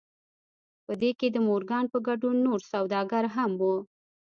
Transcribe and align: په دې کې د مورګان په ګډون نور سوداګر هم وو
په 0.85 0.93
دې 1.01 1.11
کې 1.19 1.27
د 1.31 1.37
مورګان 1.47 1.85
په 1.93 1.97
ګډون 2.07 2.35
نور 2.45 2.59
سوداګر 2.71 3.23
هم 3.35 3.51
وو 3.59 3.75